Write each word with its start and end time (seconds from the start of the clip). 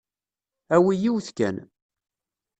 Awi 0.75 0.93
yiwet 1.01 1.27
kan. 1.37 1.57